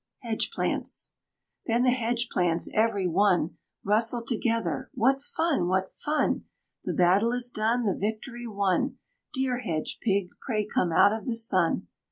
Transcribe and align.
HEDGE 0.23 0.49
PLANTS. 0.49 1.11
Then 1.67 1.83
the 1.83 1.91
Hedge 1.91 2.29
plants 2.31 2.67
every 2.73 3.05
one 3.05 3.59
Rustled 3.83 4.25
together, 4.25 4.89
"What 4.95 5.21
fun! 5.21 5.67
what 5.67 5.93
fun! 6.03 6.45
The 6.83 6.93
battle 6.93 7.33
is 7.33 7.51
done, 7.51 7.83
The 7.83 7.95
victory 7.95 8.47
won. 8.47 8.97
Dear 9.31 9.59
Hedge 9.59 9.99
pig, 10.01 10.29
pray 10.43 10.65
come 10.65 10.91
out 10.91 11.13
of 11.13 11.27
the 11.27 11.35
Sun." 11.35 11.85